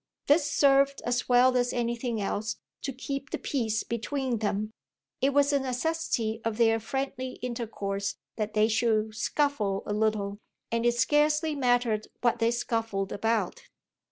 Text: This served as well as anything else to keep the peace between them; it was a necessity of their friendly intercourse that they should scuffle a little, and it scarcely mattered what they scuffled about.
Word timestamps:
This 0.25 0.49
served 0.49 1.03
as 1.05 1.29
well 1.29 1.55
as 1.55 1.71
anything 1.71 2.19
else 2.19 2.55
to 2.81 2.91
keep 2.91 3.29
the 3.29 3.37
peace 3.37 3.83
between 3.83 4.39
them; 4.39 4.71
it 5.21 5.31
was 5.31 5.53
a 5.53 5.59
necessity 5.59 6.41
of 6.43 6.57
their 6.57 6.79
friendly 6.79 7.33
intercourse 7.43 8.15
that 8.35 8.55
they 8.55 8.67
should 8.67 9.13
scuffle 9.15 9.83
a 9.85 9.93
little, 9.93 10.39
and 10.71 10.87
it 10.87 10.95
scarcely 10.95 11.53
mattered 11.55 12.07
what 12.21 12.39
they 12.39 12.49
scuffled 12.49 13.11
about. 13.11 13.67